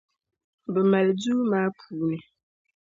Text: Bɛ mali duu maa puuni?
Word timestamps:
Bɛ 0.73 0.81
mali 0.91 1.11
duu 1.21 1.41
maa 1.51 1.67
puuni? 1.77 2.17